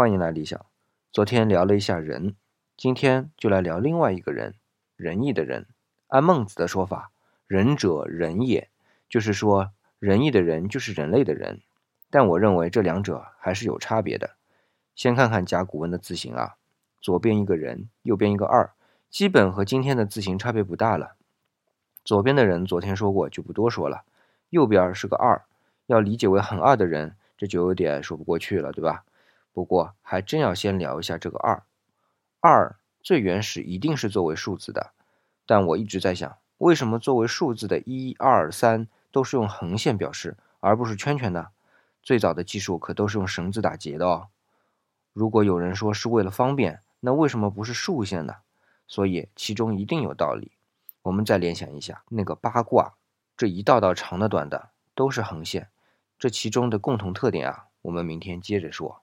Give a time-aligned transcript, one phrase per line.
[0.00, 0.58] 欢迎来理想。
[1.12, 2.34] 昨天聊了一下仁，
[2.74, 4.54] 今天就来聊另外一个人，
[4.96, 5.66] 仁义的人。
[6.06, 7.10] 按孟子的说法，
[7.46, 8.70] 仁者仁也，
[9.10, 11.60] 就是说仁义的人就是人类的人。
[12.08, 14.36] 但我认为这两者还是有差别的。
[14.94, 16.56] 先看看甲骨文的字形啊，
[17.02, 18.72] 左边一个人，右边一个二，
[19.10, 21.16] 基本和今天的字形差别不大了。
[22.06, 24.04] 左边的人昨天说过，就不多说了。
[24.48, 25.42] 右边是个二，
[25.88, 29.04] 要理解为很二的人，这就有点说不过去了，对吧？
[29.52, 31.62] 不过还真要先聊一下这个二。
[32.40, 34.92] 二最原始一定是作为数字的，
[35.46, 41.48] 但我一直在想，为什么作为数字的一二三都是用横线表示，而不是圈圈呢？
[42.02, 44.28] 最早的技术可都是用绳子打结的哦。
[45.12, 48.36] 如果有人说是为了方便，那为什么不是竖线呢？
[48.86, 50.52] 所以其中一定有道理。
[51.02, 52.94] 我们再联想一下那个八卦，
[53.36, 55.68] 这一道道长的、短的都是横线，
[56.18, 59.02] 这其中的共同特点啊，我们明天接着说。